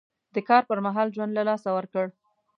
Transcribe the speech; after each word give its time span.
د 0.35 0.37
کار 0.49 0.63
پر 0.69 0.79
مهال 0.85 1.07
ژوند 1.15 1.31
له 1.37 1.43
لاسه 1.49 1.69
ورکړ. 1.77 2.05